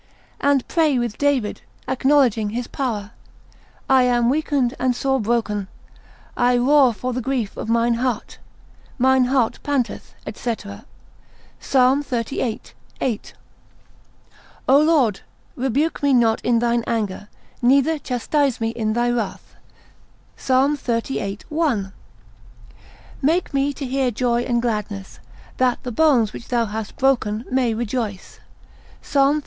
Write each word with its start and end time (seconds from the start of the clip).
And 0.39 0.67
pray 0.67 0.97
with 0.97 1.19
David, 1.19 1.61
acknowledging 1.87 2.49
his 2.49 2.65
power, 2.65 3.11
I 3.87 4.01
am 4.01 4.31
weakened 4.31 4.73
and 4.79 4.95
sore 4.95 5.19
broken, 5.21 5.67
I 6.35 6.57
roar 6.57 6.91
for 6.91 7.13
the 7.13 7.21
grief 7.21 7.55
of 7.55 7.69
mine 7.69 7.93
heart, 8.01 8.39
mine 8.97 9.25
heart 9.25 9.59
panteth, 9.61 10.15
&c. 10.25 10.55
Psalm 11.59 12.01
xxxviii. 12.01 12.61
8. 12.99 13.33
O 14.67 14.79
Lord, 14.79 15.19
rebuke 15.55 16.01
me 16.01 16.15
not 16.15 16.41
in 16.43 16.57
thine 16.57 16.83
anger, 16.87 17.27
neither 17.61 17.99
chastise 17.99 18.59
me 18.59 18.69
in 18.71 18.93
thy 18.93 19.11
wrath, 19.11 19.53
Psalm 20.35 20.75
xxxviii. 20.77 21.37
1. 21.47 21.93
Make 23.21 23.53
me 23.53 23.71
to 23.73 23.85
hear 23.85 24.09
joy 24.09 24.41
and 24.45 24.63
gladness, 24.63 25.19
that 25.57 25.77
the 25.83 25.91
bones 25.91 26.33
which 26.33 26.47
thou 26.47 26.65
hast 26.65 26.97
broken, 26.97 27.45
may 27.51 27.75
rejoice, 27.75 28.39
Psalm 29.03 29.35
li. 29.35 29.39